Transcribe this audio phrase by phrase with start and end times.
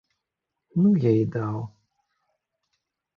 [0.81, 1.59] Ну, я і даў.